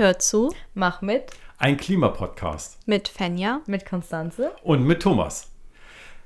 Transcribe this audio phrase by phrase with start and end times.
[0.00, 1.24] Hört zu Mach mit.
[1.58, 2.78] Ein Klimapodcast.
[2.86, 3.60] mit Fenja.
[3.66, 4.52] Mit Konstanze.
[4.62, 5.50] Und mit Thomas.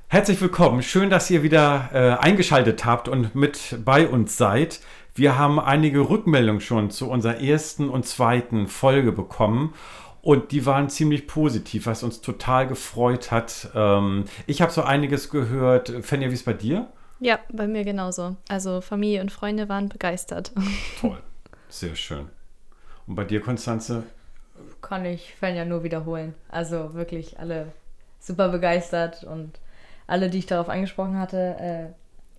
[0.06, 0.80] Herzlich willkommen.
[0.80, 4.79] Schön, dass ihr wieder äh, eingeschaltet habt und mit bei uns seid.
[5.17, 9.75] Wir haben einige Rückmeldungen schon zu unserer ersten und zweiten Folge bekommen.
[10.22, 13.70] Und die waren ziemlich positiv, was uns total gefreut hat.
[13.75, 15.93] Ähm, ich habe so einiges gehört.
[16.02, 16.93] Fenja, wie ist bei dir?
[17.18, 18.36] Ja, bei mir genauso.
[18.48, 20.52] Also Familie und Freunde waren begeistert.
[21.00, 21.18] Toll.
[21.68, 22.29] Sehr schön.
[23.07, 24.05] Und bei dir, Konstanze?
[24.80, 26.35] Kann ich Fan ja nur wiederholen.
[26.49, 27.72] Also wirklich alle
[28.21, 29.58] super begeistert und
[30.07, 31.86] alle, die ich darauf angesprochen hatte, äh,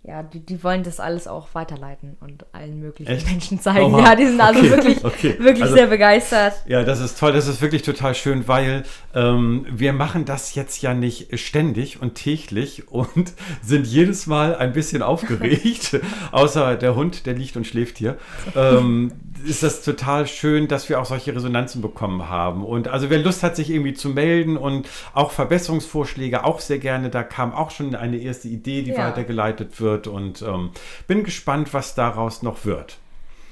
[0.07, 3.25] ja, die, die wollen das alles auch weiterleiten und allen möglichen Echt?
[3.27, 3.93] Menschen zeigen.
[3.93, 4.03] Oha.
[4.09, 5.35] Ja, die sind also Okay, wirklich, okay.
[5.39, 6.53] wirklich Also- sehr begeistert.
[6.67, 8.83] Ja, das ist toll, das ist wirklich total schön, weil
[9.15, 13.33] ähm, wir machen das jetzt ja nicht ständig und täglich und
[13.63, 15.99] sind jedes Mal ein bisschen aufgeregt,
[16.31, 18.17] außer der Hund, der liegt und schläft hier.
[18.55, 19.11] Ähm,
[19.45, 22.63] ist das total schön, dass wir auch solche Resonanzen bekommen haben.
[22.65, 27.09] Und also wer Lust hat, sich irgendwie zu melden und auch Verbesserungsvorschläge auch sehr gerne,
[27.09, 29.07] da kam auch schon eine erste Idee, die Ja.
[29.07, 30.71] weitergeleitet wird und ähm,
[31.07, 32.97] bin gespannt, was daraus noch wird.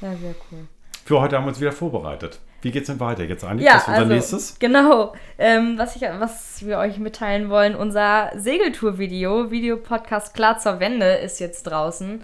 [0.02, 0.68] Ja, sehr cool.
[1.06, 2.40] Für heute haben wir uns wieder vorbereitet.
[2.62, 3.68] Wie geht's denn weiter jetzt eigentlich?
[3.68, 4.58] Ja, was ist unser also, nächstes?
[4.60, 5.14] genau.
[5.38, 11.42] Ähm, was, ich, was wir euch mitteilen wollen, unser Segeltour-Video, Videopodcast Klar zur Wende, ist
[11.42, 12.24] jetzt draußen.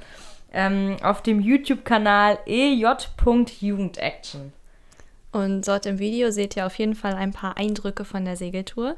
[0.54, 4.54] Ähm, auf dem YouTube-Kanal ej.jugendaction.
[5.32, 8.96] Und dort im Video seht ihr auf jeden Fall ein paar Eindrücke von der Segeltour.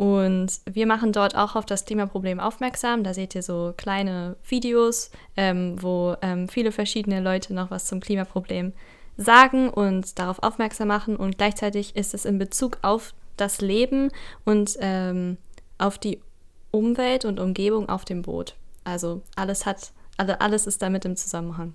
[0.00, 3.04] Und wir machen dort auch auf das Klimaproblem aufmerksam.
[3.04, 8.00] Da seht ihr so kleine Videos, ähm, wo ähm, viele verschiedene Leute noch was zum
[8.00, 8.72] Klimaproblem
[9.18, 11.16] sagen und darauf aufmerksam machen.
[11.16, 14.10] Und gleichzeitig ist es in Bezug auf das Leben
[14.46, 15.36] und ähm,
[15.76, 16.22] auf die
[16.70, 18.54] Umwelt und Umgebung auf dem Boot.
[18.84, 21.74] Also alles hat, also alles ist damit im Zusammenhang.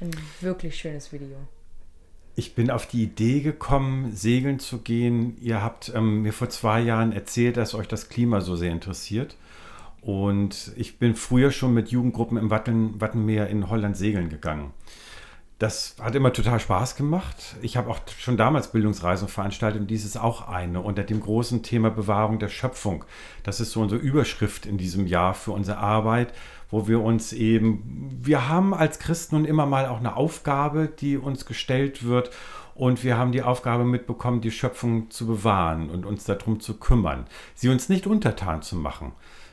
[0.00, 1.36] Ein wirklich schönes Video.
[2.38, 5.36] Ich bin auf die Idee gekommen, segeln zu gehen.
[5.40, 9.34] Ihr habt ähm, mir vor zwei Jahren erzählt, dass euch das Klima so sehr interessiert.
[10.02, 14.70] Und ich bin früher schon mit Jugendgruppen im Watten, Wattenmeer in Holland segeln gegangen.
[15.58, 17.56] Das hat immer total Spaß gemacht.
[17.62, 21.64] Ich habe auch schon damals Bildungsreisen veranstaltet und dies ist auch eine unter dem großen
[21.64, 23.04] Thema Bewahrung der Schöpfung.
[23.42, 26.32] Das ist so unsere Überschrift in diesem Jahr für unsere Arbeit,
[26.70, 31.16] wo wir uns eben, wir haben als Christen nun immer mal auch eine Aufgabe, die
[31.16, 32.30] uns gestellt wird
[32.76, 37.26] und wir haben die Aufgabe mitbekommen, die Schöpfung zu bewahren und uns darum zu kümmern,
[37.56, 39.10] sie uns nicht untertan zu machen.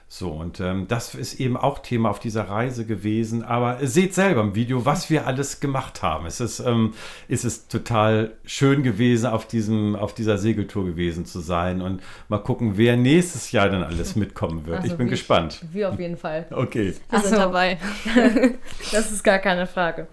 [0.07, 3.43] So, und ähm, das ist eben auch Thema auf dieser Reise gewesen.
[3.43, 6.25] Aber seht selber im Video, was wir alles gemacht haben.
[6.27, 6.93] Es ist, ähm,
[7.27, 11.81] es ist total schön gewesen, auf, diesem, auf dieser Segeltour gewesen zu sein.
[11.81, 14.77] Und mal gucken, wer nächstes Jahr dann alles mitkommen wird.
[14.77, 15.65] Also ich bin wie- gespannt.
[15.73, 16.45] Wir auf jeden Fall.
[16.51, 16.93] Okay.
[17.09, 17.35] Wir so.
[17.35, 17.77] dabei.
[18.91, 20.07] Das ist gar keine Frage.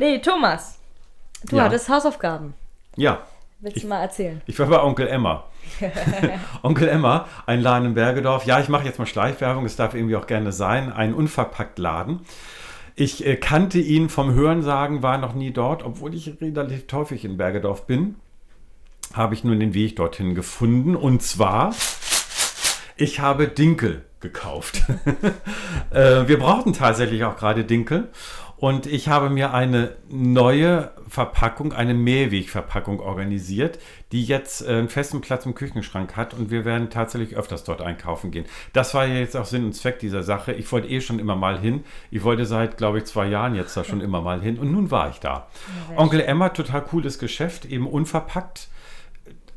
[0.00, 0.78] Nee, Thomas,
[1.48, 1.64] du Ja.
[1.64, 2.54] hattest Hausaufgaben.
[2.96, 3.22] Ja,
[3.60, 4.40] Willst Ich- du mal erzählen?
[4.46, 5.44] ich war bei Onkel Emma.
[6.62, 8.44] Onkel Emma, ein Laden in Bergedorf.
[8.46, 10.92] Ja, ich mache jetzt mal Schleichwerbung, es darf irgendwie auch gerne sein.
[10.92, 12.20] Ein unverpackt Laden.
[12.94, 17.36] Ich äh, kannte ihn vom Hörensagen, war noch nie dort, obwohl ich relativ häufig in
[17.36, 18.16] Bergedorf bin.
[19.14, 20.94] Habe ich nun den Weg dorthin gefunden.
[20.94, 21.74] Und zwar,
[22.96, 24.82] ich habe Dinkel gekauft.
[25.90, 28.08] äh, wir brauchten tatsächlich auch gerade Dinkel.
[28.60, 33.78] Und ich habe mir eine neue Verpackung, eine Mehrwegverpackung organisiert,
[34.10, 36.34] die jetzt äh, einen festen Platz im Küchenschrank hat.
[36.34, 38.46] Und wir werden tatsächlich öfters dort einkaufen gehen.
[38.72, 40.52] Das war ja jetzt auch Sinn und Zweck dieser Sache.
[40.52, 41.84] Ich wollte eh schon immer mal hin.
[42.10, 44.58] Ich wollte seit, glaube ich, zwei Jahren jetzt da schon immer mal hin.
[44.58, 45.46] Und nun war ich da.
[45.96, 48.68] Onkel Emma, total cooles Geschäft, eben unverpackt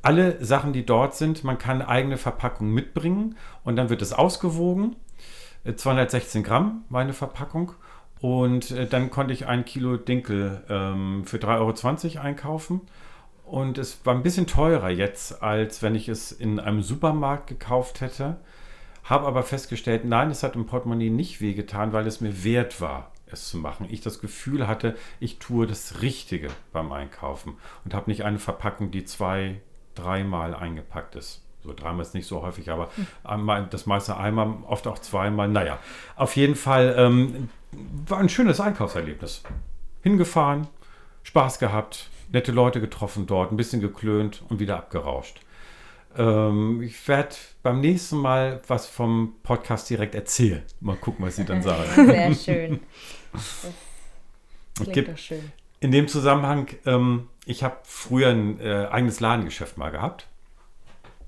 [0.04, 4.96] alle Sachen, die dort sind, man kann eigene Verpackung mitbringen und dann wird es ausgewogen.
[5.64, 7.74] Äh, 216 Gramm war eine Verpackung.
[8.22, 12.82] Und äh, dann konnte ich ein Kilo Dinkel ähm, für 3,20 Euro einkaufen.
[13.44, 18.00] Und es war ein bisschen teurer jetzt, als wenn ich es in einem Supermarkt gekauft
[18.00, 18.38] hätte.
[19.04, 23.12] Habe aber festgestellt, nein, es hat im Portemonnaie nicht wehgetan, weil es mir wert war,
[23.26, 23.88] es zu machen.
[23.90, 28.92] Ich das Gefühl hatte, ich tue das Richtige beim Einkaufen und habe nicht eine Verpackung,
[28.92, 29.60] die zwei,
[29.96, 31.44] dreimal eingepackt ist.
[31.64, 32.90] So dreimal ist nicht so häufig, aber
[33.24, 35.48] einmal, das meiste einmal, oft auch zweimal.
[35.48, 35.80] Naja,
[36.16, 37.50] auf jeden Fall ähm,
[38.08, 39.44] war ein schönes Einkaufserlebnis.
[40.02, 40.68] Hingefahren,
[41.24, 45.42] Spaß gehabt, nette Leute getroffen dort, ein bisschen geklönt und wieder abgerauscht.
[46.18, 50.64] Ähm, ich werde beim nächsten Mal was vom Podcast direkt erzählen.
[50.80, 51.90] Mal gucken, was Sie dann sagen.
[51.96, 52.80] Sehr schön.
[54.78, 55.52] Das klingt doch schön.
[55.80, 60.28] In dem Zusammenhang, ähm, ich habe früher ein äh, eigenes Ladengeschäft mal gehabt.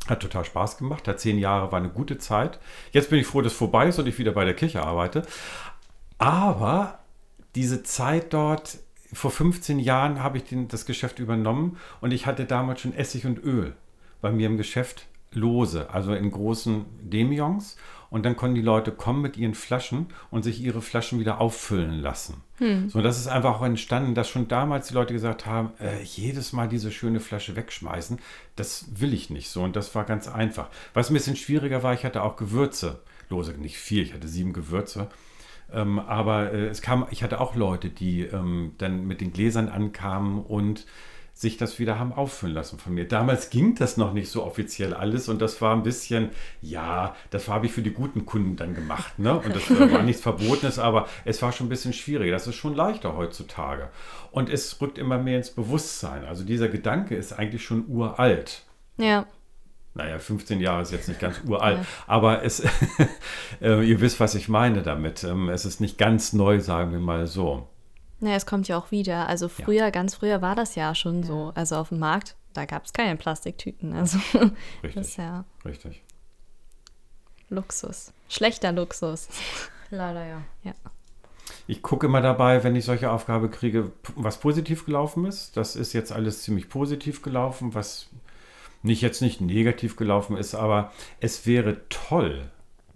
[0.07, 1.07] Hat total Spaß gemacht.
[1.07, 2.60] Hat zehn Jahre, war eine gute Zeit.
[2.92, 5.24] Jetzt bin ich froh, dass es vorbei ist und ich wieder bei der Kirche arbeite.
[6.24, 7.00] Aber
[7.54, 8.78] diese Zeit dort
[9.12, 13.25] vor 15 Jahren habe ich den, das Geschäft übernommen und ich hatte damals schon Essig
[13.25, 13.75] und Öl
[14.22, 17.75] bei mir im Geschäft lose, also in großen Demions.
[18.10, 22.00] Und dann konnten die Leute kommen mit ihren Flaschen und sich ihre Flaschen wieder auffüllen
[22.00, 22.42] lassen.
[22.58, 22.88] Hm.
[22.88, 26.54] So, das ist einfach auch entstanden, dass schon damals die Leute gesagt haben, äh, jedes
[26.54, 28.19] Mal diese schöne Flasche wegschmeißen,
[28.56, 29.64] das will ich nicht so.
[29.64, 30.69] Und das war ganz einfach.
[30.94, 33.02] Was ein bisschen schwieriger war, ich hatte auch Gewürze.
[33.30, 35.10] Lose, nicht vier, ich hatte sieben Gewürze.
[35.74, 39.70] Ähm, aber äh, es kam, ich hatte auch Leute, die ähm, dann mit den Gläsern
[39.70, 40.86] ankamen und
[41.36, 43.08] sich das wieder haben auffüllen lassen von mir.
[43.08, 46.30] Damals ging das noch nicht so offiziell alles und das war ein bisschen,
[46.62, 49.18] ja, das habe ich für die guten Kunden dann gemacht.
[49.18, 49.40] Ne?
[49.40, 52.34] Und das war nichts Verbotenes, aber es war schon ein bisschen schwieriger.
[52.34, 53.90] Das ist schon leichter heutzutage.
[54.31, 56.24] Und es rückt immer mehr ins Bewusstsein.
[56.24, 58.64] Also dieser Gedanke ist eigentlich schon uralt.
[58.98, 59.26] Ja.
[59.95, 61.86] Naja, 15 Jahre ist jetzt nicht ganz uralt, ja.
[62.07, 62.63] aber es,
[63.62, 65.24] äh, ihr wisst, was ich meine damit.
[65.24, 67.68] Ähm, es ist nicht ganz neu, sagen wir mal so.
[68.19, 69.28] Naja, es kommt ja auch wieder.
[69.28, 69.90] Also früher, ja.
[69.90, 71.28] ganz früher war das ja schon ja.
[71.28, 71.51] so.
[71.56, 73.94] Also auf dem Markt, da gab es keine Plastiktüten.
[73.94, 74.94] Also Richtig.
[74.95, 76.01] das ist ja Richtig.
[77.50, 78.13] Luxus.
[78.30, 79.28] Schlechter Luxus.
[79.92, 80.42] Leider ja.
[80.63, 80.74] Ja.
[81.68, 85.56] Ich gucke immer dabei, wenn ich solche Aufgabe kriege, was positiv gelaufen ist.
[85.56, 88.10] Das ist jetzt alles ziemlich positiv gelaufen, was
[88.83, 92.44] nicht jetzt nicht negativ gelaufen ist, aber es wäre toll,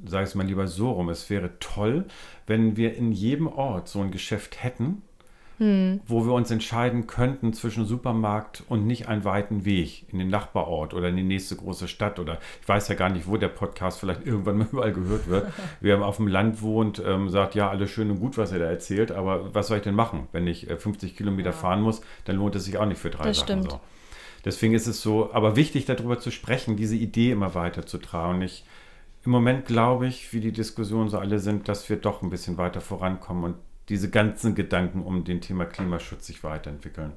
[0.06, 2.06] sage ich es mal lieber so rum, es wäre toll,
[2.46, 5.02] wenn wir in jedem Ort so ein Geschäft hätten,
[5.60, 6.02] hm.
[6.06, 10.94] wo wir uns entscheiden könnten zwischen Supermarkt und nicht einen weiten Weg in den Nachbarort
[10.94, 14.00] oder in die nächste große Stadt oder ich weiß ja gar nicht, wo der Podcast
[14.00, 15.52] vielleicht irgendwann mal überall gehört wird.
[15.80, 18.66] Wer auf dem Land wohnt, ähm, sagt ja, alles schön und gut, was er da
[18.66, 20.28] erzählt, aber was soll ich denn machen?
[20.32, 21.56] Wenn ich äh, 50 Kilometer ja.
[21.56, 23.64] fahren muss, dann lohnt es sich auch nicht für drei das Sachen.
[23.64, 23.72] Stimmt.
[23.72, 23.80] So.
[24.48, 28.42] Deswegen ist es so, aber wichtig darüber zu sprechen, diese Idee immer weiterzutragen.
[28.42, 28.64] Ich,
[29.26, 32.58] Im Moment glaube ich, wie die Diskussionen so alle sind, dass wir doch ein bisschen
[32.58, 33.56] weiter vorankommen und
[33.90, 37.12] diese ganzen Gedanken um den Thema Klimaschutz sich weiterentwickeln.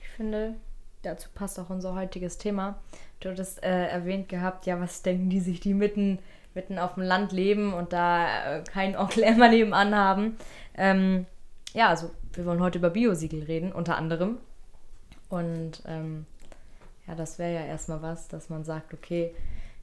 [0.00, 0.54] Ich finde,
[1.02, 2.78] dazu passt auch unser heutiges Thema.
[3.18, 6.20] Du hattest äh, erwähnt gehabt, ja, was denken die sich, die mitten,
[6.54, 10.36] mitten auf dem Land leben und da äh, keinen Onkel Emma nebenan haben.
[10.76, 11.26] Ähm,
[11.72, 14.38] ja, also wir wollen heute über Biosiegel reden, unter anderem.
[15.28, 16.26] Und ähm,
[17.06, 19.34] ja, das wäre ja erstmal was, dass man sagt, okay,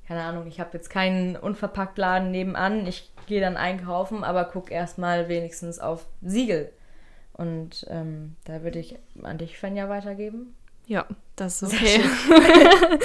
[0.08, 5.30] keine Ahnung, ich habe jetzt keinen Unverpacktladen nebenan, ich gehe dann einkaufen, aber guck erstmal
[5.30, 6.72] wenigstens auf Siegel.
[7.34, 10.56] Und ähm, da würde ich an dich, Fenja, weitergeben.
[10.86, 12.02] Ja, das ist okay.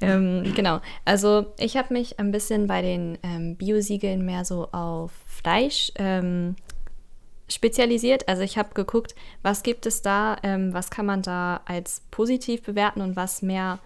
[0.00, 0.80] ähm, genau.
[1.04, 6.56] Also ich habe mich ein bisschen bei den ähm, Biosiegeln mehr so auf Fleisch ähm,
[7.52, 8.28] spezialisiert.
[8.28, 12.62] Also ich habe geguckt, was gibt es da, ähm, was kann man da als positiv
[12.62, 13.78] bewerten und was mehr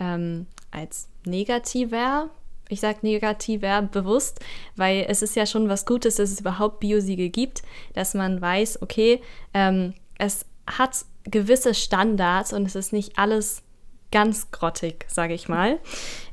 [0.00, 2.30] ähm, als negativer.
[2.68, 4.40] Ich sage negativer bewusst,
[4.76, 7.62] weil es ist ja schon was Gutes, dass es überhaupt Biosiegel gibt,
[7.94, 9.20] dass man weiß, okay,
[9.52, 13.62] ähm, es hat gewisse Standards und es ist nicht alles
[14.10, 15.78] ganz grottig, sage ich mal.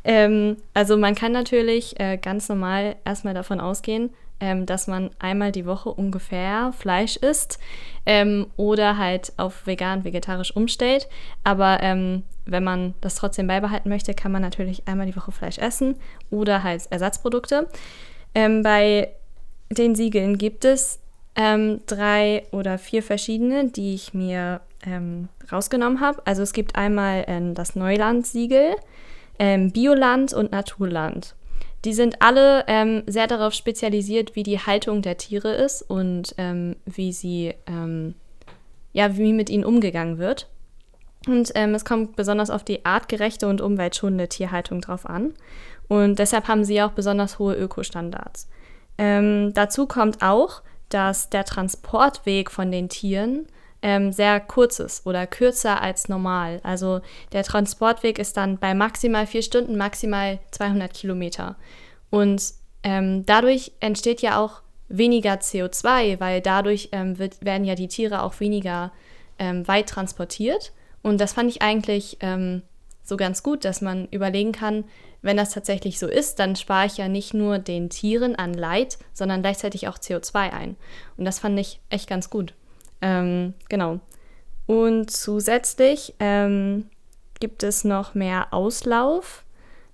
[0.03, 5.51] Ähm, also man kann natürlich äh, ganz normal erstmal davon ausgehen, ähm, dass man einmal
[5.51, 7.59] die Woche ungefähr Fleisch isst
[8.05, 11.07] ähm, oder halt auf vegan, vegetarisch umstellt.
[11.43, 15.57] Aber ähm, wenn man das trotzdem beibehalten möchte, kann man natürlich einmal die Woche Fleisch
[15.57, 15.95] essen
[16.29, 17.67] oder halt Ersatzprodukte.
[18.33, 19.09] Ähm, bei
[19.69, 20.99] den Siegeln gibt es
[21.35, 26.21] ähm, drei oder vier verschiedene, die ich mir ähm, rausgenommen habe.
[26.25, 28.75] Also es gibt einmal das Neuland-Siegel,
[29.37, 31.35] Bioland und Naturland.
[31.85, 36.75] Die sind alle ähm, sehr darauf spezialisiert, wie die Haltung der Tiere ist und ähm,
[36.85, 38.15] wie sie, ähm,
[38.91, 40.49] ja, wie mit ihnen umgegangen wird.
[41.27, 45.33] Und ähm, es kommt besonders auf die artgerechte und umweltschonende Tierhaltung drauf an.
[45.87, 48.49] Und deshalb haben sie auch besonders hohe Ökostandards.
[48.97, 53.47] Ähm, dazu kommt auch, dass der Transportweg von den Tieren
[53.81, 56.59] ähm, sehr kurz ist oder kürzer als normal.
[56.63, 61.55] Also der Transportweg ist dann bei maximal vier Stunden, maximal 200 Kilometer.
[62.09, 62.41] Und
[62.83, 68.23] ähm, dadurch entsteht ja auch weniger CO2, weil dadurch ähm, wird, werden ja die Tiere
[68.23, 68.91] auch weniger
[69.37, 70.73] ähm, weit transportiert.
[71.01, 72.63] Und das fand ich eigentlich ähm,
[73.03, 74.85] so ganz gut, dass man überlegen kann,
[75.21, 78.97] wenn das tatsächlich so ist, dann spare ich ja nicht nur den Tieren an Leid,
[79.13, 80.77] sondern gleichzeitig auch CO2 ein.
[81.17, 82.53] Und das fand ich echt ganz gut.
[83.01, 83.99] Ähm, genau.
[84.65, 86.89] Und zusätzlich ähm,
[87.39, 89.43] gibt es noch mehr Auslauf.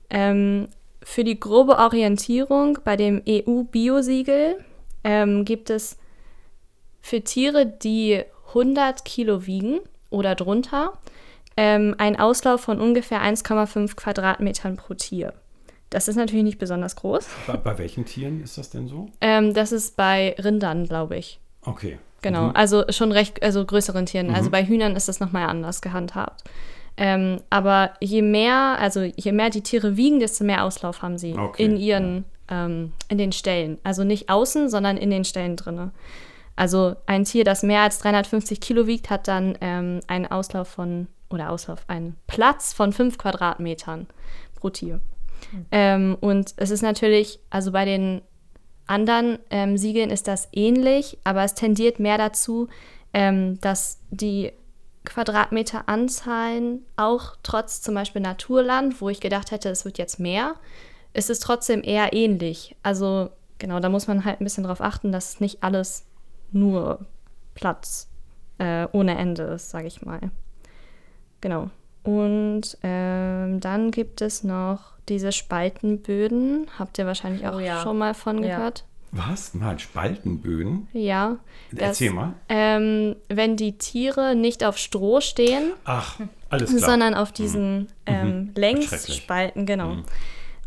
[0.09, 0.67] Ähm,
[1.01, 4.57] für die grobe Orientierung bei dem EU-Biosiegel
[5.03, 5.97] ähm, gibt es
[7.01, 10.93] für Tiere, die 100 Kilo wiegen oder drunter,
[11.57, 15.33] ähm, einen Auslauf von ungefähr 1,5 Quadratmetern pro Tier.
[15.89, 17.27] Das ist natürlich nicht besonders groß.
[17.47, 19.09] Bei, bei welchen Tieren ist das denn so?
[19.21, 21.39] Ähm, das ist bei Rindern, glaube ich.
[21.61, 21.99] Okay.
[22.25, 22.51] Genau, Mhm.
[22.55, 24.31] also schon recht, also größeren Tieren.
[24.33, 24.51] Also Mhm.
[24.51, 26.43] bei Hühnern ist das nochmal anders gehandhabt.
[26.97, 31.35] Ähm, aber je mehr, also je mehr die Tiere wiegen, desto mehr Auslauf haben sie
[31.37, 33.77] Okay, in ihren, ähm, in den Ställen.
[33.83, 35.91] Also nicht außen, sondern in den Ställen drinne.
[36.55, 41.07] Also ein Tier, das mehr als 350 Kilo wiegt, hat dann ähm, einen Auslauf von,
[41.29, 44.07] oder Auslauf, einen Platz von 5 Quadratmetern
[44.59, 44.99] pro Tier.
[45.71, 48.21] Ähm, und es ist natürlich, also bei den
[48.87, 52.67] anderen ähm, Siegeln ist das ähnlich, aber es tendiert mehr dazu,
[53.13, 54.51] ähm, dass die
[55.05, 60.55] Quadratmeteranzahlen auch trotz zum Beispiel Naturland, wo ich gedacht hätte, es wird jetzt mehr,
[61.13, 62.75] ist es trotzdem eher ähnlich.
[62.83, 66.05] Also genau, da muss man halt ein bisschen drauf achten, dass nicht alles
[66.51, 67.05] nur
[67.53, 68.09] Platz
[68.57, 70.19] äh, ohne Ende ist, sage ich mal.
[71.41, 71.69] Genau.
[72.03, 76.67] Und ähm, dann gibt es noch diese Spaltenböden.
[76.79, 77.81] Habt ihr wahrscheinlich auch Oh ja.
[77.81, 78.57] schon mal von Ja.
[78.57, 78.85] gehört?
[79.11, 79.53] Was?
[79.53, 80.87] Mal Spaltenböden?
[80.91, 81.37] Ja.
[81.75, 82.33] Erzähl mal.
[82.49, 86.19] Ähm, wenn die Tiere nicht auf Stroh stehen, Ach,
[86.49, 86.89] alles klar.
[86.91, 89.97] sondern auf diesen ähm, Längsspalten, genau.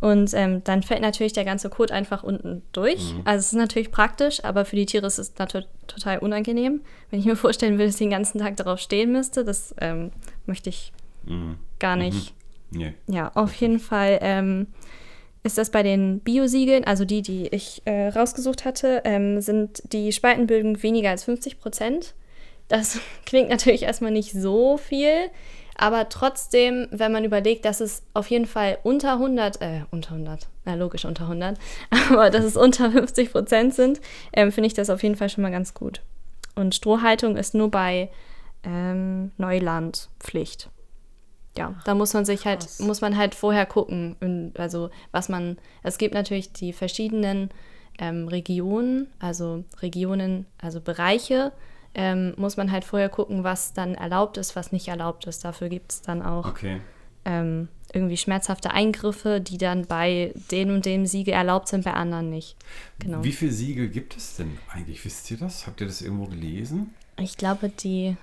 [0.00, 3.14] Und ähm, dann fällt natürlich der ganze Kot einfach unten durch.
[3.24, 6.80] Also es ist natürlich praktisch, aber für die Tiere ist es natürlich total unangenehm.
[7.10, 10.12] Wenn ich mir vorstellen würde, dass ich den ganzen Tag darauf stehen müsste, das ähm,
[10.46, 10.92] möchte ich
[11.80, 12.32] gar nicht.
[12.70, 12.94] Nee.
[13.06, 14.66] Ja, auf jeden Fall ähm,
[15.42, 20.12] ist das bei den Biosiegeln, also die, die ich äh, rausgesucht hatte, ähm, sind die
[20.12, 22.14] Spaltenbögen weniger als 50 Prozent.
[22.68, 25.30] Das klingt natürlich erstmal nicht so viel,
[25.76, 30.48] aber trotzdem, wenn man überlegt, dass es auf jeden Fall unter 100, äh, unter 100,
[30.64, 31.58] na logisch unter 100,
[32.10, 34.00] aber dass es unter 50 Prozent sind,
[34.32, 36.02] ähm, finde ich das auf jeden Fall schon mal ganz gut.
[36.54, 38.10] Und Strohhaltung ist nur bei
[38.64, 40.68] ähm, Neuland Pflicht
[41.58, 42.78] ja, da muss man sich halt, krass.
[42.78, 44.52] muss man halt vorher gucken.
[44.56, 47.50] Also was man, es gibt natürlich die verschiedenen
[47.98, 51.52] ähm, Regionen, also Regionen, also Bereiche,
[51.94, 55.44] ähm, muss man halt vorher gucken, was dann erlaubt ist, was nicht erlaubt ist.
[55.44, 56.80] Dafür gibt es dann auch Okay.
[57.24, 62.30] ähm, irgendwie schmerzhafte Eingriffe, die dann bei dem und dem Siegel erlaubt sind, bei anderen
[62.30, 62.56] nicht.
[62.98, 63.24] Genau.
[63.24, 65.04] Wie viele Siegel gibt es denn eigentlich?
[65.04, 65.66] Wisst ihr das?
[65.66, 66.94] Habt ihr das irgendwo gelesen?
[67.18, 68.16] Ich glaube, die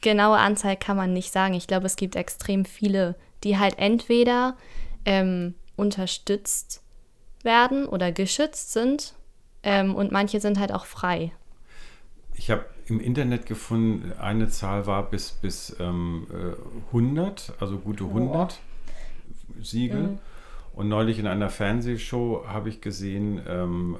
[0.00, 1.54] genaue Anzahl kann man nicht sagen.
[1.54, 4.56] Ich glaube, es gibt extrem viele, die halt entweder
[5.04, 6.82] ähm, unterstützt
[7.42, 9.14] werden oder geschützt sind
[9.62, 11.32] ähm, und manche sind halt auch frei.
[12.34, 16.54] Ich habe im Internet gefunden, eine Zahl war bis, bis ähm, äh,
[16.88, 18.58] 100, also gute 100
[19.60, 20.18] Siegel.
[20.72, 23.96] Und neulich in einer Fernsehshow habe ich gesehen, ähm,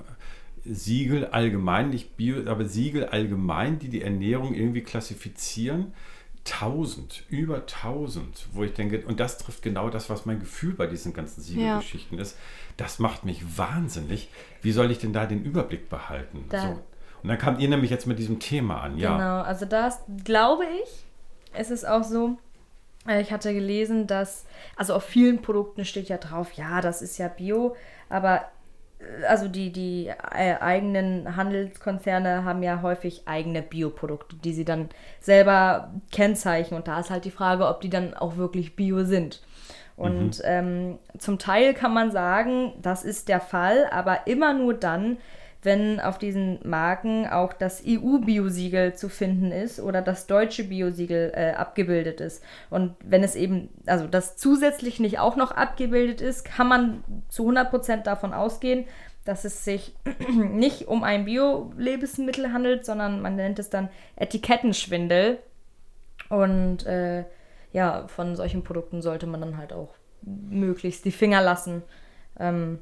[0.74, 5.92] Siegel allgemein, nicht Bio, aber Siegel allgemein, die die Ernährung irgendwie klassifizieren.
[6.44, 10.86] 1000, über 1000, wo ich denke, und das trifft genau das, was mein Gefühl bei
[10.86, 12.38] diesen ganzen Siegelgeschichten ist.
[12.78, 14.30] Das macht mich wahnsinnig.
[14.62, 16.46] Wie soll ich denn da den Überblick behalten?
[16.48, 16.68] Da- so.
[17.22, 19.16] Und dann kamt ihr nämlich jetzt mit diesem Thema an, ja.
[19.16, 21.04] Genau, also das glaube ich,
[21.52, 22.38] es ist auch so,
[23.08, 24.46] äh, ich hatte gelesen, dass,
[24.76, 27.74] also auf vielen Produkten steht ja drauf, ja, das ist ja Bio,
[28.08, 28.44] aber
[29.26, 34.88] also die, die äh, eigenen Handelskonzerne haben ja häufig eigene Bioprodukte, die sie dann
[35.20, 36.78] selber kennzeichnen.
[36.78, 39.42] Und da ist halt die Frage, ob die dann auch wirklich Bio sind.
[39.96, 45.18] Und ähm, zum Teil kann man sagen, das ist der Fall, aber immer nur dann,
[45.62, 51.50] wenn auf diesen Marken auch das EU-Biosiegel zu finden ist oder das deutsche Biosiegel äh,
[51.52, 52.44] abgebildet ist.
[52.70, 57.48] Und wenn es eben, also das zusätzlich nicht auch noch abgebildet ist, kann man zu
[57.48, 58.84] 100% davon ausgehen,
[59.24, 59.96] dass es sich
[60.32, 65.38] nicht um ein Bio-Lebensmittel handelt, sondern man nennt es dann Etikettenschwindel.
[66.28, 67.24] Und äh,
[67.72, 71.82] ja, von solchen Produkten sollte man dann halt auch möglichst die Finger lassen.
[72.38, 72.78] Ähm,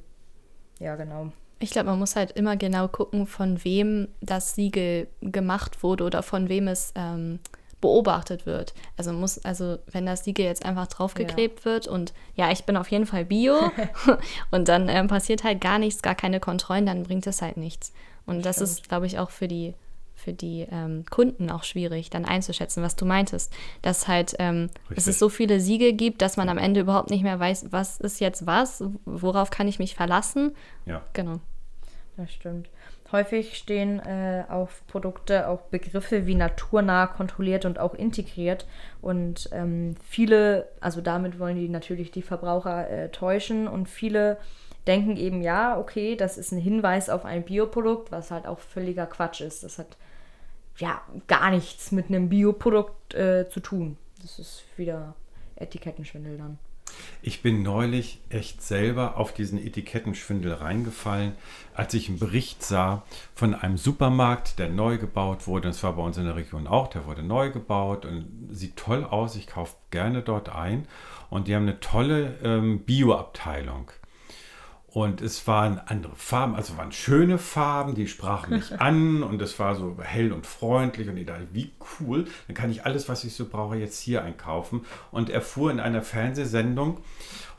[0.78, 1.32] ja, genau.
[1.58, 6.22] Ich glaube, man muss halt immer genau gucken, von wem das Siegel gemacht wurde oder
[6.22, 7.38] von wem es ähm,
[7.80, 8.74] beobachtet wird.
[8.96, 12.90] Also muss, also wenn das Siegel jetzt einfach draufgeklebt wird und ja, ich bin auf
[12.90, 13.56] jeden Fall Bio
[14.50, 17.92] und dann ähm, passiert halt gar nichts, gar keine Kontrollen, dann bringt es halt nichts.
[18.26, 19.74] Und das ist, glaube ich, auch für die
[20.16, 23.52] für die ähm, Kunden auch schwierig, dann einzuschätzen, was du meintest.
[23.82, 27.38] Dass halt ähm, es so viele Siegel gibt, dass man am Ende überhaupt nicht mehr
[27.38, 30.56] weiß, was ist jetzt was, worauf kann ich mich verlassen.
[30.86, 31.02] Ja.
[31.12, 31.40] Genau.
[32.16, 32.70] Das stimmt.
[33.12, 38.66] Häufig stehen äh, auf Produkte auch Begriffe wie naturnah, kontrolliert und auch integriert.
[39.00, 43.68] Und ähm, viele, also damit wollen die natürlich die Verbraucher äh, täuschen.
[43.68, 44.38] Und viele
[44.88, 49.06] denken eben, ja, okay, das ist ein Hinweis auf ein Bioprodukt, was halt auch völliger
[49.06, 49.62] Quatsch ist.
[49.62, 49.96] Das hat
[50.78, 53.96] ja gar nichts mit einem Bioprodukt äh, zu tun.
[54.22, 55.14] Das ist wieder
[55.56, 56.58] Etikettenschwindel dann.
[57.22, 61.32] Ich bin neulich echt selber auf diesen Etikettenschwindel reingefallen,
[61.74, 63.04] als ich einen Bericht sah
[63.34, 65.68] von einem Supermarkt, der neu gebaut wurde.
[65.68, 66.88] Das war bei uns in der Region auch.
[66.88, 69.36] Der wurde neu gebaut und sieht toll aus.
[69.36, 70.86] Ich kaufe gerne dort ein.
[71.28, 73.90] Und die haben eine tolle ähm, Bio-Abteilung.
[74.96, 79.58] Und es waren andere Farben, also waren schöne Farben, die sprachen mich an und es
[79.58, 83.22] war so hell und freundlich und ich dachte, wie cool, dann kann ich alles, was
[83.22, 84.86] ich so brauche, jetzt hier einkaufen.
[85.10, 87.02] Und er fuhr in einer Fernsehsendung,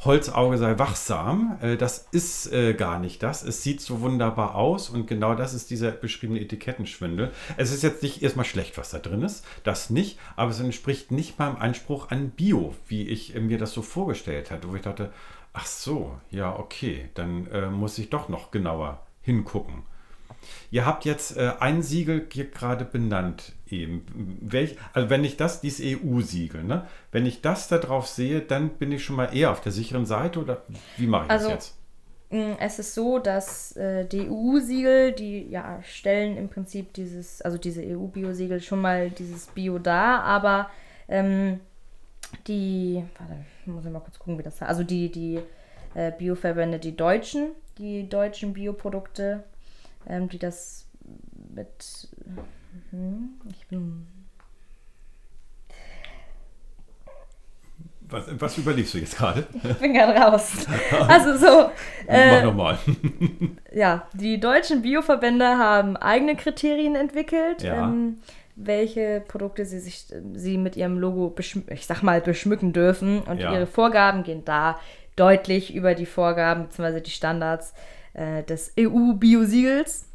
[0.03, 3.43] Holzauge sei wachsam, äh, das ist äh, gar nicht das.
[3.43, 7.31] Es sieht so wunderbar aus und genau das ist dieser beschriebene Etikettenschwindel.
[7.55, 11.11] Es ist jetzt nicht erstmal schlecht, was da drin ist, das nicht, aber es entspricht
[11.11, 14.81] nicht meinem Anspruch an Bio, wie ich äh, mir das so vorgestellt hatte, wo ich
[14.81, 15.11] dachte,
[15.59, 17.09] Ach so, ja, okay.
[17.15, 19.81] Dann äh, muss ich doch noch genauer hingucken.
[20.69, 24.05] Ihr habt jetzt äh, ein Siegel hier gerade benannt eben.
[24.39, 26.85] Welch, also wenn ich das, dieses EU-Siegel, ne?
[27.11, 30.05] Wenn ich das da drauf sehe, dann bin ich schon mal eher auf der sicheren
[30.05, 30.61] Seite oder
[30.95, 31.73] wie mache ich Also, das
[32.29, 32.59] jetzt?
[32.59, 37.81] Es ist so, dass äh, die EU-Siegel, die ja stellen im Prinzip dieses, also diese
[37.81, 40.69] EU-Bio-Siegel schon mal dieses Bio dar, aber
[41.07, 41.61] ähm,
[42.47, 44.69] die, warte, muss ich mal kurz gucken, wie das heißt.
[44.69, 45.39] Also die, die
[45.93, 49.43] äh, Bioverbände, die deutschen, die deutschen Bioprodukte,
[50.07, 50.87] ähm, die das
[51.53, 52.07] mit,
[52.91, 54.07] hm, ich bin
[58.09, 59.45] Was, was überlegst du jetzt gerade?
[59.63, 60.65] Ich bin gerade raus.
[61.09, 61.71] Also so,
[62.07, 62.77] Mach äh, nochmal.
[63.73, 67.89] ja, die deutschen Bioverbände haben eigene Kriterien entwickelt, Ja.
[67.89, 68.19] ähm,
[68.59, 71.33] welche Produkte sie sich, sie mit ihrem Logo,
[71.69, 73.21] ich sag mal, beschmücken dürfen.
[73.21, 73.53] Und Ja.
[73.53, 74.79] ihre Vorgaben gehen da
[75.15, 76.99] deutlich über die Vorgaben bzw.
[77.01, 77.73] die Standards
[78.13, 80.07] äh, des EU-Biosiegels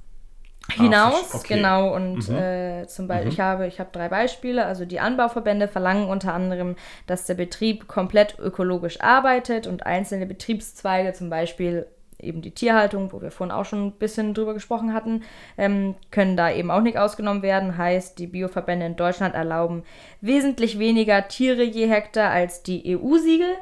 [0.72, 1.14] hinaus.
[1.32, 1.54] versch- okay.
[1.56, 2.34] Genau, und Mhm.
[2.36, 3.32] äh, zum Beispiel, Mhm.
[3.32, 4.64] ich habe, ich habe drei Beispiele.
[4.64, 11.12] Also die Anbauverbände verlangen unter anderem, dass der Betrieb komplett ökologisch arbeitet und einzelne Betriebszweige,
[11.12, 11.86] zum Beispiel
[12.22, 15.22] eben die Tierhaltung, wo wir vorhin auch schon ein bisschen drüber gesprochen hatten,
[15.58, 17.76] ähm, können da eben auch nicht ausgenommen werden.
[17.76, 19.82] Heißt, die Bioverbände in Deutschland erlauben
[20.20, 23.56] wesentlich weniger Tiere je Hektar als die EU-Siegel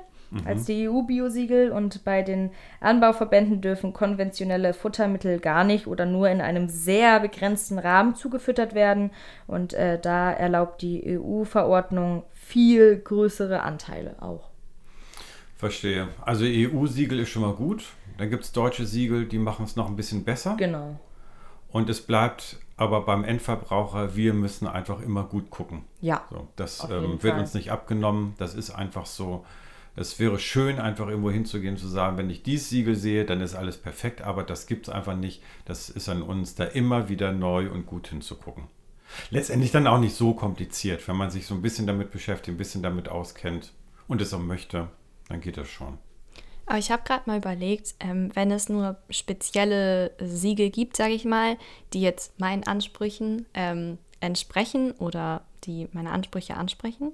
[0.44, 2.50] als die EU-Biosiegel und bei den
[2.80, 9.10] Anbauverbänden dürfen konventionelle Futtermittel gar nicht oder nur in einem sehr begrenzten Rahmen zugefüttert werden
[9.48, 14.50] und äh, da erlaubt die EU-Verordnung viel größere Anteile auch.
[15.56, 16.08] Verstehe.
[16.22, 17.84] Also EU-Siegel ist schon mal gut.
[18.20, 20.54] Dann gibt es deutsche Siegel, die machen es noch ein bisschen besser.
[20.58, 21.00] Genau.
[21.70, 25.84] Und es bleibt aber beim Endverbraucher, wir müssen einfach immer gut gucken.
[26.02, 26.26] Ja.
[26.28, 27.40] So, das ähm, wird Fall.
[27.40, 28.34] uns nicht abgenommen.
[28.36, 29.46] Das ist einfach so.
[29.96, 33.54] Es wäre schön, einfach irgendwo hinzugehen, zu sagen, wenn ich dieses Siegel sehe, dann ist
[33.54, 35.42] alles perfekt, aber das gibt es einfach nicht.
[35.64, 38.64] Das ist an uns, da immer wieder neu und gut hinzugucken.
[39.30, 42.58] Letztendlich dann auch nicht so kompliziert, wenn man sich so ein bisschen damit beschäftigt, ein
[42.58, 43.72] bisschen damit auskennt
[44.08, 44.88] und es auch möchte,
[45.30, 45.96] dann geht das schon.
[46.70, 51.24] Aber ich habe gerade mal überlegt, ähm, wenn es nur spezielle Siegel gibt, sage ich
[51.24, 51.56] mal,
[51.92, 57.10] die jetzt meinen Ansprüchen ähm, entsprechen oder die meine Ansprüche ansprechen.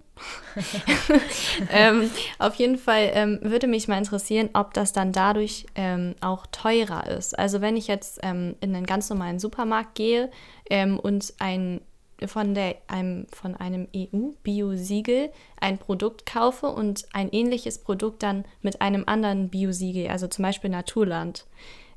[1.73, 6.45] ähm, auf jeden Fall ähm, würde mich mal interessieren, ob das dann dadurch ähm, auch
[6.53, 7.38] teurer ist.
[7.38, 10.31] Also wenn ich jetzt ähm, in einen ganz normalen Supermarkt gehe
[10.69, 11.81] ähm, und ein
[12.27, 18.81] von, der, einem, von einem EU-Bio-Siegel ein Produkt kaufe und ein ähnliches Produkt dann mit
[18.81, 21.47] einem anderen Bio-Siegel, also zum Beispiel Naturland,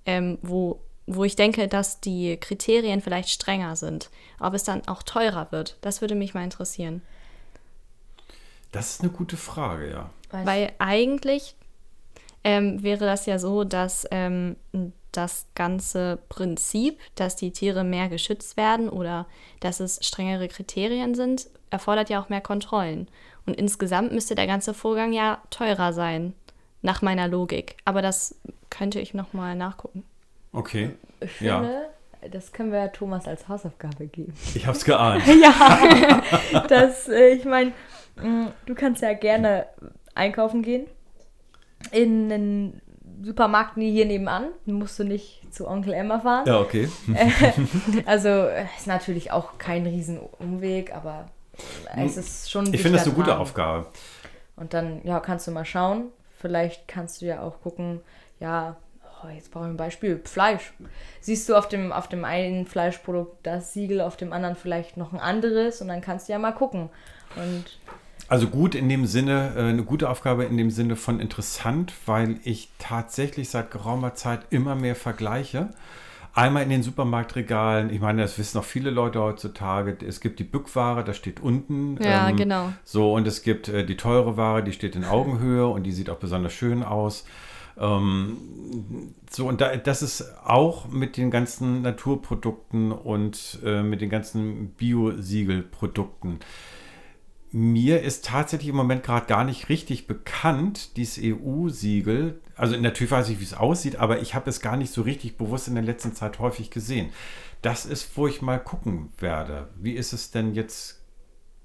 [0.06, 5.04] ähm, wo, wo ich denke, dass die Kriterien vielleicht strenger sind, ob es dann auch
[5.04, 5.78] teurer wird.
[5.82, 7.02] Das würde mich mal interessieren.
[8.72, 10.10] Das ist eine gute Frage, ja.
[10.32, 11.56] Weil eigentlich
[12.44, 14.56] ähm, wäre das ja so, dass ähm,
[15.12, 19.26] das ganze Prinzip, dass die Tiere mehr geschützt werden oder
[19.60, 23.08] dass es strengere Kriterien sind, erfordert ja auch mehr Kontrollen.
[23.46, 26.34] Und insgesamt müsste der ganze Vorgang ja teurer sein,
[26.82, 27.78] nach meiner Logik.
[27.86, 28.36] Aber das
[28.70, 30.04] könnte ich nochmal nachgucken.
[30.54, 30.92] Okay.
[31.20, 31.60] Ich Ja.
[31.60, 31.90] finde,
[32.32, 34.34] das können wir Thomas als Hausaufgabe geben.
[34.56, 35.24] Ich habe es geahnt.
[35.42, 36.22] ja,
[36.68, 37.72] das, äh, ich meine,
[38.66, 39.66] du kannst ja gerne
[40.16, 40.86] einkaufen gehen.
[41.92, 42.82] In einen
[43.22, 44.50] Supermarkt nie hier nebenan.
[44.66, 46.46] Musst du nicht zu Onkel Emma fahren.
[46.48, 46.90] Ja, okay.
[48.06, 51.30] Also ist natürlich auch kein Riesenumweg, aber
[51.96, 53.38] es ist schon Ich finde das eine gute.
[53.38, 53.88] Aufgabe.
[54.56, 56.10] Und dann, ja, kannst du mal schauen.
[56.38, 58.02] Vielleicht kannst du ja auch gucken,
[58.40, 58.78] ja,
[59.24, 60.74] oh, jetzt brauche ich ein Beispiel, Fleisch.
[61.22, 65.12] Siehst du auf dem, auf dem einen Fleischprodukt das Siegel, auf dem anderen vielleicht noch
[65.12, 66.90] ein anderes und dann kannst du ja mal gucken.
[67.36, 67.66] Und
[68.28, 72.40] Also gut in dem Sinne, äh, eine gute Aufgabe in dem Sinne von interessant, weil
[72.44, 75.70] ich tatsächlich seit geraumer Zeit immer mehr vergleiche.
[76.34, 80.44] Einmal in den Supermarktregalen, ich meine, das wissen auch viele Leute heutzutage, es gibt die
[80.44, 81.98] Bückware, das steht unten.
[82.02, 82.72] Ja, ähm, genau.
[82.84, 86.10] So, und es gibt äh, die teure Ware, die steht in Augenhöhe und die sieht
[86.10, 87.26] auch besonders schön aus.
[87.80, 88.38] Ähm,
[89.30, 94.70] so, und da, das ist auch mit den ganzen Naturprodukten und äh, mit den ganzen
[94.72, 96.40] Bio-Siegel-Produkten.
[97.52, 102.40] Mir ist tatsächlich im Moment gerade gar nicht richtig bekannt, dieses EU-Siegel.
[102.56, 105.38] Also natürlich weiß ich, wie es aussieht, aber ich habe es gar nicht so richtig
[105.38, 107.10] bewusst in der letzten Zeit häufig gesehen.
[107.64, 109.70] Das ist, wo ich mal gucken werde.
[109.76, 111.00] Wie ist es denn jetzt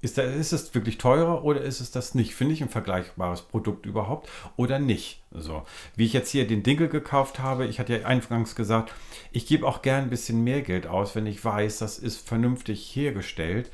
[0.01, 2.35] ist, da, ist es wirklich teurer oder ist es das nicht?
[2.35, 5.23] Finde ich ein vergleichbares Produkt überhaupt oder nicht?
[5.31, 5.63] So,
[5.95, 8.93] wie ich jetzt hier den Dinkel gekauft habe, ich hatte ja eingangs gesagt,
[9.31, 12.95] ich gebe auch gern ein bisschen mehr Geld aus, wenn ich weiß, das ist vernünftig
[12.95, 13.71] hergestellt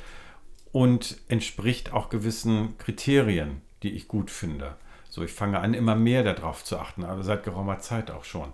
[0.72, 4.76] und entspricht auch gewissen Kriterien, die ich gut finde.
[5.10, 8.54] So, ich fange an, immer mehr darauf zu achten, aber seit geraumer Zeit auch schon.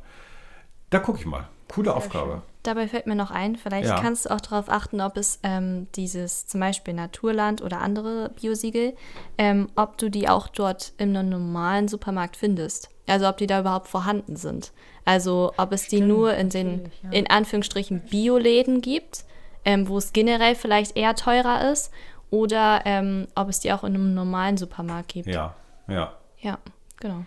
[0.89, 1.47] Da gucke ich mal.
[1.67, 2.31] Coole Sehr Aufgabe.
[2.31, 2.41] Schön.
[2.63, 4.01] Dabei fällt mir noch ein, vielleicht ja.
[4.01, 8.93] kannst du auch darauf achten, ob es ähm, dieses zum Beispiel Naturland oder andere Biosiegel,
[9.37, 12.89] ähm, ob du die auch dort im normalen Supermarkt findest.
[13.05, 14.73] Also ob die da überhaupt vorhanden sind.
[15.05, 17.11] Also ob es Stimmt, die nur in den ja.
[17.11, 19.23] in Anführungsstrichen Bioläden gibt,
[19.67, 21.91] ähm, wo es generell vielleicht eher teurer ist,
[22.31, 25.27] oder ähm, ob es die auch in einem normalen Supermarkt gibt.
[25.27, 25.55] Ja,
[25.87, 26.13] ja.
[26.39, 26.57] Ja,
[26.99, 27.25] genau.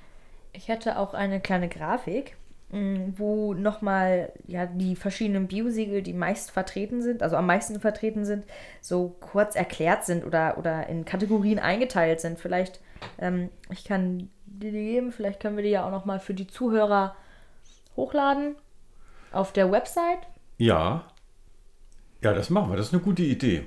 [0.52, 2.36] Ich hätte auch eine kleine Grafik
[2.72, 8.24] Mm, wo nochmal ja, die verschiedenen Biosiegel, die meist vertreten sind, also am meisten vertreten
[8.24, 8.44] sind,
[8.80, 12.38] so kurz erklärt sind oder, oder in Kategorien eingeteilt sind.
[12.38, 12.80] Vielleicht,
[13.18, 17.16] ähm, ich kann die geben, vielleicht können wir die ja auch nochmal für die Zuhörer
[17.96, 18.54] hochladen
[19.32, 20.20] auf der Website.
[20.58, 21.06] Ja.
[22.22, 22.76] Ja, das machen wir.
[22.76, 23.64] Das ist eine gute Idee.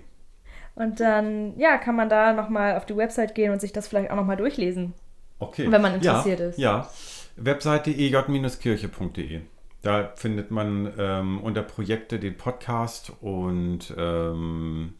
[0.75, 4.11] Und dann, ja, kann man da nochmal auf die Website gehen und sich das vielleicht
[4.11, 4.93] auch nochmal durchlesen.
[5.39, 5.69] Okay.
[5.69, 6.57] Wenn man interessiert ja, ist.
[6.57, 6.89] Ja.
[7.35, 9.41] Webseite ej-kirche.de.
[9.81, 14.93] Da findet man ähm, unter Projekte den Podcast und ähm,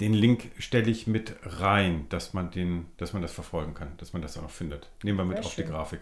[0.00, 4.12] den Link stelle ich mit rein, dass man, den, dass man das verfolgen kann, dass
[4.12, 4.90] man das auch findet.
[5.02, 5.66] Nehmen wir mit Sehr auf schön.
[5.66, 6.00] die Grafik.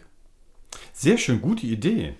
[0.92, 2.14] Sehr schön, gute Idee.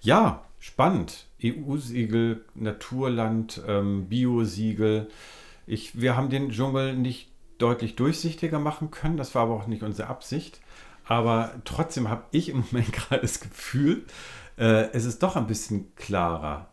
[0.00, 1.26] Ja, spannend.
[1.42, 5.08] EU-Siegel, Naturland, ähm, Bio-Siegel.
[5.66, 10.08] wir haben den Dschungel nicht deutlich durchsichtiger machen können, das war aber auch nicht unsere
[10.08, 10.60] Absicht.
[11.04, 14.04] Aber trotzdem habe ich im Moment gerade das Gefühl,
[14.56, 16.68] äh, es ist doch ein bisschen klarer,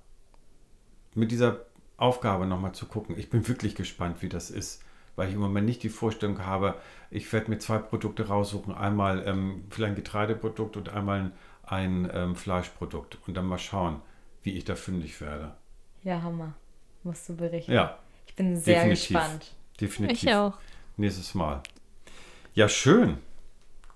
[1.16, 1.66] mit dieser
[1.98, 3.18] Aufgabe nochmal zu gucken.
[3.18, 4.84] Ich bin wirklich gespannt, wie das ist,
[5.16, 6.76] weil ich im Moment nicht die Vorstellung habe,
[7.10, 8.76] ich werde mir zwei Produkte raussuchen.
[8.76, 11.32] Einmal ähm, vielleicht ein Getreideprodukt und einmal ein,
[11.72, 13.18] ähm, Fleischprodukt.
[13.28, 14.02] Und dann mal schauen,
[14.44, 15.56] wie ich da fündig werde.
[16.04, 16.54] Ja, Hammer.
[17.04, 17.72] Musst du berichten.
[17.72, 18.00] Ja.
[18.26, 19.52] Ich bin sehr definitiv, gespannt.
[19.80, 20.24] Definitiv.
[20.24, 20.58] Ich auch.
[20.98, 21.62] Nächstes Mal.
[22.54, 23.18] Ja, schön.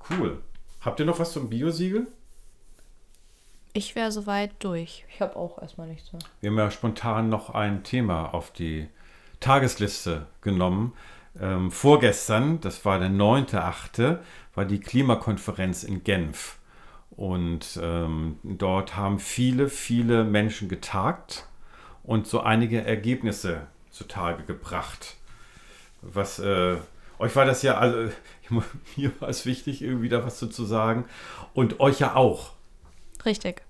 [0.09, 0.41] Cool.
[0.81, 2.07] Habt ihr noch was zum Biosiegel?
[3.73, 5.05] Ich wäre soweit durch.
[5.09, 6.21] Ich habe auch erstmal nichts mehr.
[6.41, 8.87] Wir haben ja spontan noch ein Thema auf die
[9.39, 10.93] Tagesliste genommen.
[11.39, 14.19] Ähm, vorgestern, das war der 9.8.,
[14.53, 16.59] war die Klimakonferenz in Genf.
[17.15, 21.45] Und ähm, dort haben viele, viele Menschen getagt
[22.03, 25.15] und so einige Ergebnisse zutage gebracht.
[26.01, 26.77] Was äh,
[27.19, 28.11] euch war das ja, also
[28.95, 31.05] mir war es wichtig, irgendwie da was zu sagen.
[31.53, 32.51] Und euch ja auch.
[33.25, 33.61] Richtig.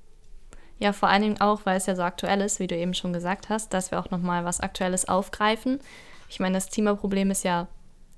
[0.80, 3.14] Ja, vor allen Dingen auch, weil es ja so aktuell ist, wie du eben schon
[3.14, 5.80] gesagt hast, dass wir auch nochmal was Aktuelles aufgreifen.
[6.30, 7.68] Ich meine, das Klimaproblem ist ja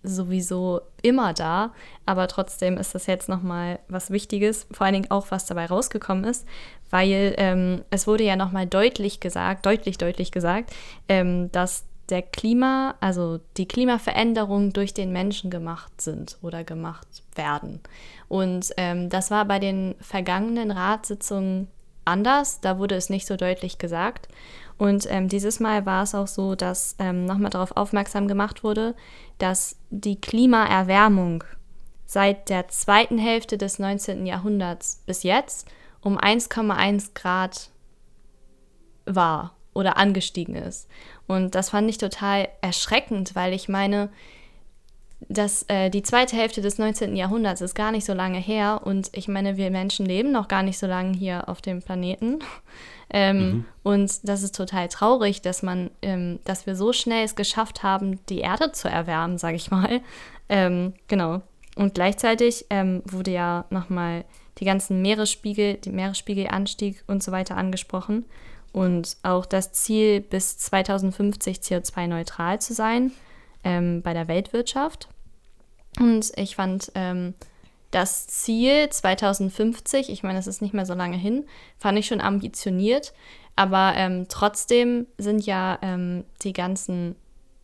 [0.07, 1.73] sowieso immer da,
[2.05, 6.23] aber trotzdem ist das jetzt nochmal was Wichtiges, vor allen Dingen auch, was dabei rausgekommen
[6.23, 6.45] ist,
[6.89, 10.71] weil ähm, es wurde ja nochmal deutlich gesagt, deutlich, deutlich gesagt,
[11.07, 17.79] ähm, dass der Klima, also die Klimaveränderungen durch den Menschen gemacht sind oder gemacht werden.
[18.27, 21.67] Und ähm, das war bei den vergangenen Ratssitzungen
[22.05, 22.61] anders.
[22.61, 24.27] Da wurde es nicht so deutlich gesagt.
[24.77, 28.95] Und ähm, dieses Mal war es auch so, dass ähm, nochmal darauf aufmerksam gemacht wurde,
[29.37, 31.43] dass die Klimaerwärmung
[32.05, 34.25] seit der zweiten Hälfte des 19.
[34.25, 35.67] Jahrhunderts bis jetzt
[36.01, 37.71] um 1,1 Grad
[39.05, 40.87] war oder angestiegen ist.
[41.27, 44.09] Und das fand ich total erschreckend, weil ich meine,
[45.27, 47.15] dass äh, die zweite Hälfte des 19.
[47.15, 50.63] Jahrhunderts ist gar nicht so lange her und ich meine, wir Menschen leben noch gar
[50.63, 52.39] nicht so lange hier auf dem Planeten.
[53.09, 53.65] Ähm, mhm.
[53.83, 58.19] Und das ist total traurig, dass man, ähm, dass wir so schnell es geschafft haben,
[58.29, 60.01] die Erde zu erwärmen, sage ich mal.
[60.49, 61.41] Ähm, genau.
[61.75, 64.25] Und gleichzeitig ähm, wurde ja nochmal
[64.59, 68.25] die ganzen Meeresspiegel, die Meeresspiegelanstieg und so weiter angesprochen
[68.71, 73.11] und auch das Ziel, bis 2050 CO2-neutral zu sein
[73.63, 75.09] ähm, bei der Weltwirtschaft.
[75.99, 77.33] Und ich fand ähm,
[77.95, 81.45] das Ziel 2050, ich meine, es ist nicht mehr so lange hin,
[81.77, 83.13] fand ich schon ambitioniert,
[83.55, 87.15] aber ähm, trotzdem sind ja ähm, die ganzen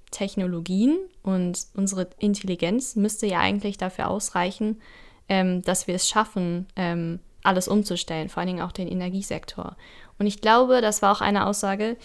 [0.09, 4.81] Technologien und unsere Intelligenz müsste ja eigentlich dafür ausreichen,
[5.27, 9.75] ähm, dass wir es schaffen, ähm, alles umzustellen, vor allen Dingen auch den Energiesektor.
[10.17, 11.97] Und ich glaube, das war auch eine Aussage,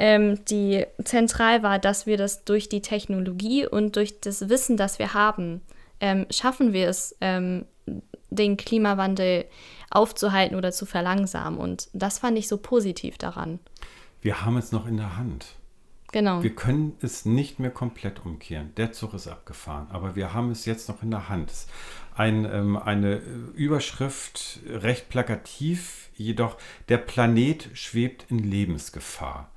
[0.00, 4.98] ähm, die zentral war, dass wir das durch die Technologie und durch das Wissen, das
[4.98, 5.60] wir haben,
[6.00, 7.66] ähm, schaffen wir es, ähm,
[8.30, 9.46] den Klimawandel
[9.90, 11.58] aufzuhalten oder zu verlangsamen.
[11.58, 13.58] Und das fand ich so positiv daran.
[14.20, 15.58] Wir haben es noch in der Hand.
[16.12, 16.42] Genau.
[16.42, 18.74] Wir können es nicht mehr komplett umkehren.
[18.76, 21.52] Der Zug ist abgefahren, aber wir haben es jetzt noch in der Hand.
[22.14, 26.56] Ein, ähm, eine Überschrift, recht plakativ, jedoch
[26.88, 29.50] der Planet schwebt in Lebensgefahr.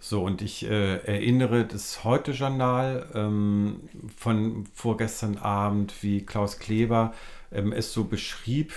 [0.00, 3.80] So, und ich äh, erinnere das Heute-Journal ähm,
[4.16, 7.12] von vorgestern Abend, wie Klaus Kleber
[7.50, 8.72] ähm, es so beschrieb.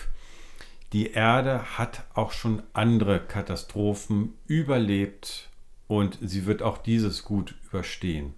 [0.93, 5.49] Die Erde hat auch schon andere Katastrophen überlebt
[5.87, 8.33] und sie wird auch dieses gut überstehen.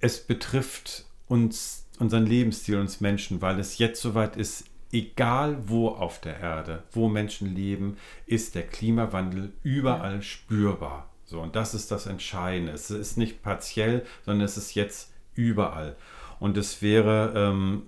[0.00, 6.20] Es betrifft uns, unseren Lebensstil, uns Menschen, weil es jetzt soweit ist, egal wo auf
[6.20, 7.96] der Erde, wo Menschen leben,
[8.26, 11.08] ist der Klimawandel überall spürbar.
[11.24, 12.72] So, und das ist das Entscheidende.
[12.72, 15.96] Es ist nicht partiell, sondern es ist jetzt überall.
[16.38, 17.82] Und es wäre ähm,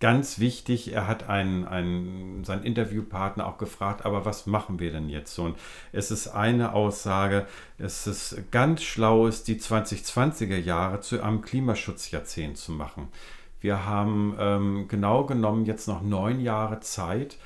[0.00, 5.08] ganz wichtig, er hat einen, einen, seinen Interviewpartner auch gefragt, aber was machen wir denn
[5.08, 5.38] jetzt?
[5.38, 5.58] Und
[5.92, 7.46] es ist eine Aussage,
[7.78, 13.08] es ist ganz schlau, ist die 2020er Jahre zu einem Klimaschutzjahrzehnt zu machen.
[13.60, 17.38] Wir haben ähm, genau genommen jetzt noch neun Jahre Zeit,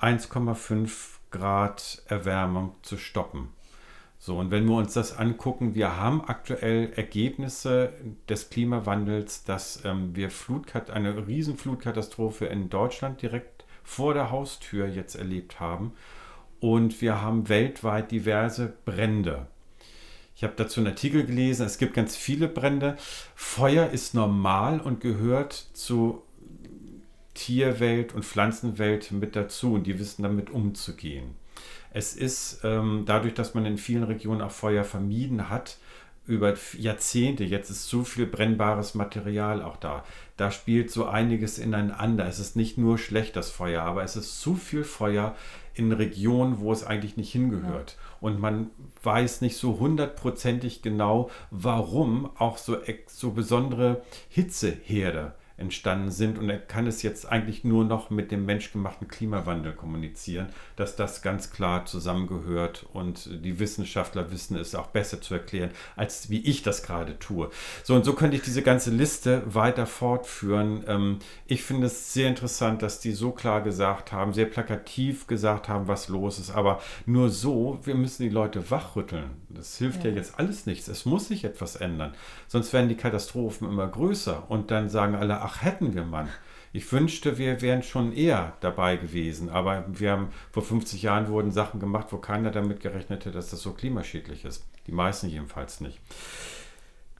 [0.00, 0.90] 1,5
[1.30, 3.48] Grad Erwärmung zu stoppen.
[4.24, 7.92] So, und wenn wir uns das angucken, wir haben aktuell Ergebnisse
[8.28, 15.16] des Klimawandels, dass ähm, wir Flutkat eine Riesenflutkatastrophe in Deutschland direkt vor der Haustür jetzt
[15.16, 15.94] erlebt haben.
[16.60, 19.48] Und wir haben weltweit diverse Brände.
[20.36, 22.96] Ich habe dazu einen Artikel gelesen, es gibt ganz viele Brände.
[23.34, 26.22] Feuer ist normal und gehört zu
[27.34, 31.41] Tierwelt und Pflanzenwelt mit dazu und die wissen damit umzugehen.
[31.94, 35.78] Es ist ähm, dadurch, dass man in vielen Regionen auch Feuer vermieden hat,
[36.24, 40.04] über Jahrzehnte, jetzt ist so viel brennbares Material auch da.
[40.36, 42.26] Da spielt so einiges ineinander.
[42.26, 45.34] Es ist nicht nur schlecht, das Feuer, aber es ist zu viel Feuer
[45.74, 47.96] in Regionen, wo es eigentlich nicht hingehört.
[47.96, 48.16] Ja.
[48.20, 48.70] Und man
[49.02, 52.76] weiß nicht so hundertprozentig genau, warum auch so,
[53.06, 56.38] so besondere Hitzeherde entstanden sind.
[56.38, 61.22] Und er kann es jetzt eigentlich nur noch mit dem menschgemachten Klimawandel kommunizieren, dass das
[61.22, 66.62] ganz klar zusammengehört und die Wissenschaftler wissen es auch besser zu erklären, als wie ich
[66.62, 67.50] das gerade tue.
[67.84, 70.84] So und so könnte ich diese ganze Liste weiter fortführen.
[70.86, 75.68] Ähm, ich finde es sehr interessant, dass die so klar gesagt haben, sehr plakativ gesagt
[75.68, 76.50] haben, was los ist.
[76.50, 79.30] Aber nur so, wir müssen die Leute wachrütteln.
[79.48, 80.88] Das hilft ja, ja jetzt alles nichts.
[80.88, 82.14] Es muss sich etwas ändern.
[82.48, 86.28] Sonst werden die Katastrophen immer größer und dann sagen alle, ach, hätten wir mal.
[86.72, 89.50] Ich wünschte, wir wären schon eher dabei gewesen.
[89.50, 93.50] Aber wir haben vor 50 Jahren wurden Sachen gemacht, wo keiner damit gerechnet hätte, dass
[93.50, 94.64] das so klimaschädlich ist.
[94.86, 96.00] Die meisten jedenfalls nicht.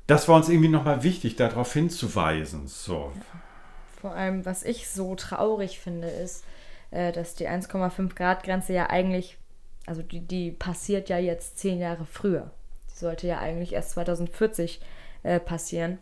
[0.06, 2.66] Das war uns irgendwie nochmal wichtig, darauf hinzuweisen.
[2.66, 3.12] So.
[4.00, 6.44] Vor allem, was ich so traurig finde, ist,
[6.90, 9.38] äh, dass die 1,5 Grad Grenze ja eigentlich,
[9.86, 12.50] also die, die passiert ja jetzt zehn Jahre früher.
[12.90, 14.80] Die sollte ja eigentlich erst 2040
[15.22, 15.98] äh, passieren.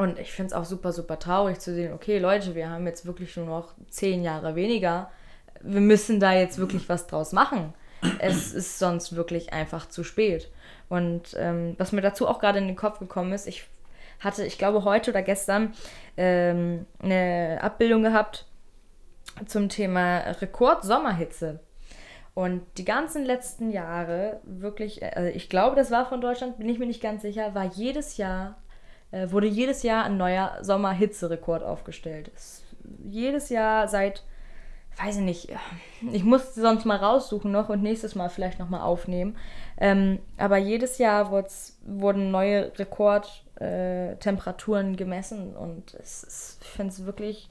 [0.00, 3.04] Und ich finde es auch super, super traurig zu sehen, okay, Leute, wir haben jetzt
[3.04, 5.10] wirklich nur noch zehn Jahre weniger.
[5.60, 7.74] Wir müssen da jetzt wirklich was draus machen.
[8.18, 10.50] Es ist sonst wirklich einfach zu spät.
[10.88, 13.66] Und ähm, was mir dazu auch gerade in den Kopf gekommen ist, ich
[14.20, 15.74] hatte, ich glaube, heute oder gestern
[16.16, 18.46] ähm, eine Abbildung gehabt
[19.44, 21.60] zum Thema Rekord-Sommerhitze.
[22.32, 26.78] Und die ganzen letzten Jahre, wirklich, also ich glaube, das war von Deutschland, bin ich
[26.78, 28.56] mir nicht ganz sicher, war jedes Jahr
[29.12, 32.30] äh, wurde jedes Jahr ein neuer Sommerhitzerekord aufgestellt.
[32.34, 32.64] Es,
[33.04, 34.24] jedes Jahr seit,
[35.02, 35.48] weiß ich nicht,
[36.12, 39.36] ich muss sonst mal raussuchen noch und nächstes Mal vielleicht nochmal aufnehmen.
[39.78, 47.06] Ähm, aber jedes Jahr wurden neue Rekordtemperaturen äh, gemessen und es, es, ich finde es
[47.06, 47.48] wirklich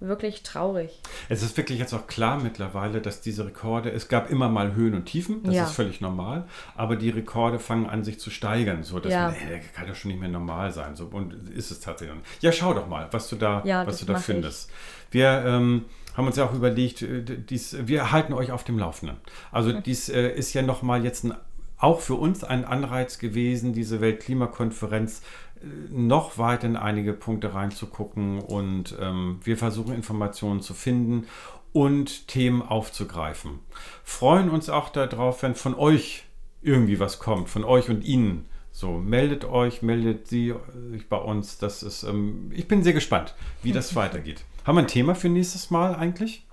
[0.00, 1.00] wirklich traurig.
[1.28, 4.94] Es ist wirklich jetzt auch klar mittlerweile, dass diese Rekorde, es gab immer mal Höhen
[4.94, 5.64] und Tiefen, das ja.
[5.64, 9.28] ist völlig normal, aber die Rekorde fangen an sich zu steigern, so dass ja.
[9.28, 10.96] man, ey, das kann ja schon nicht mehr normal sein.
[10.96, 12.18] So, und ist es tatsächlich.
[12.40, 14.70] Ja, schau doch mal, was du da, ja, was du da findest.
[14.70, 15.14] Ich.
[15.14, 19.16] Wir ähm, haben uns ja auch überlegt, äh, dies, wir halten euch auf dem Laufenden.
[19.50, 21.34] Also dies äh, ist ja nochmal jetzt ein
[21.78, 25.22] auch für uns ein Anreiz gewesen, diese Weltklimakonferenz
[25.60, 31.26] äh, noch weiter in einige Punkte reinzugucken und ähm, wir versuchen Informationen zu finden
[31.72, 33.58] und Themen aufzugreifen.
[34.02, 36.24] Freuen uns auch darauf, wenn von euch
[36.62, 38.46] irgendwie was kommt, von euch und Ihnen.
[38.72, 40.54] So, meldet euch, meldet sie
[40.90, 41.56] sich bei uns.
[41.56, 44.44] Das ist, ähm, ich bin sehr gespannt, wie das weitergeht.
[44.64, 46.44] Haben wir ein Thema für nächstes Mal eigentlich?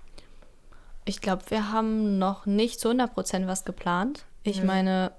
[1.03, 4.25] Ich glaube, wir haben noch nicht zu 100% was geplant.
[4.43, 4.67] Ich mhm.
[4.67, 5.11] meine,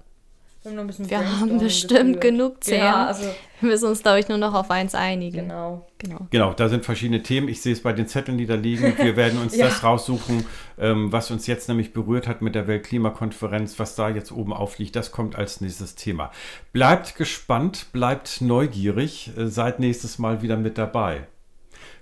[0.65, 2.21] wir haben, wir haben bestimmt geführt.
[2.21, 2.79] genug Themen.
[2.79, 3.23] Ja, also
[3.59, 5.47] wir müssen uns, glaube ich, nur noch auf eins einigen.
[5.47, 5.85] Genau.
[5.99, 6.27] genau.
[6.31, 7.47] Genau, da sind verschiedene Themen.
[7.49, 8.97] Ich sehe es bei den Zetteln, die da liegen.
[8.97, 9.65] Wir werden uns ja.
[9.65, 10.45] das raussuchen,
[10.79, 14.95] ähm, was uns jetzt nämlich berührt hat mit der Weltklimakonferenz, was da jetzt oben aufliegt.
[14.95, 16.31] Das kommt als nächstes Thema.
[16.73, 21.27] Bleibt gespannt, bleibt neugierig, äh, seid nächstes Mal wieder mit dabei.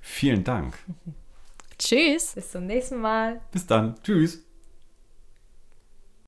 [0.02, 0.76] Vielen Dank.
[1.78, 2.34] Tschüss.
[2.36, 3.42] Bis zum nächsten Mal.
[3.52, 3.96] Bis dann.
[4.04, 4.43] Tschüss.